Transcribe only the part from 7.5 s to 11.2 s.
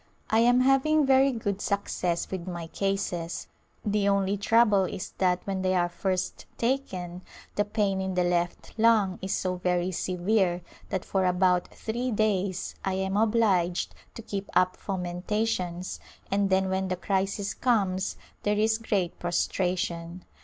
the pain in the left lung is so very severe that